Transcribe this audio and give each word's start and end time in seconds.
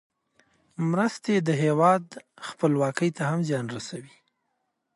مرستې 0.89 1.33
د 1.37 1.41
یو 1.51 1.59
هېواد 1.63 2.03
خپلواکۍ 2.47 3.09
ته 3.17 3.23
هم 3.29 3.39
زیان 3.47 3.65
رسوي. 3.75 4.15